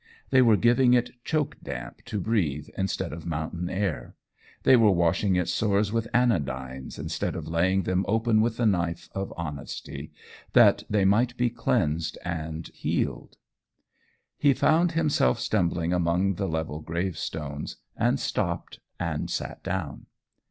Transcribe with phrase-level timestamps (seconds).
[0.31, 4.15] They were giving it choke damp to breathe, instead of mountain air.
[4.63, 9.09] They were washing its sores with anodynes instead of laying them open with the knife
[9.13, 10.11] of honesty,
[10.53, 13.37] that they might be cleansed and healed.
[14.39, 20.07] He found himself stumbling among the level gravestones, and stopped and sat down.